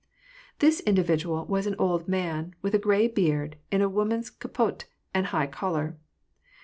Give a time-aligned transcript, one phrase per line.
[0.57, 5.27] This individual was an old man, with a gray beard, in a woman's capote and
[5.27, 5.95] high collar.